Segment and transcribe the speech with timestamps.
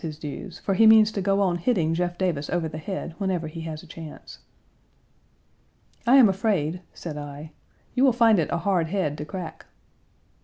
[0.01, 2.79] Page 149 his dues, for he means to go on hitting Jeff Davis over the
[2.79, 4.39] head whenever he has a chance.
[6.07, 7.51] "I am afraid," said I,
[7.93, 9.67] "you will find it a hard head to crack."